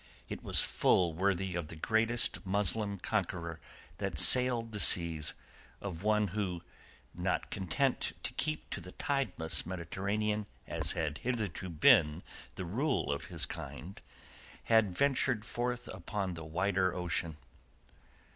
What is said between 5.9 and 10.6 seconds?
one who, not content to keep to the tideless Mediterranean